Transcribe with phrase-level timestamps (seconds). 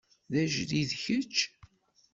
[0.31, 1.35] D ajdid kečč?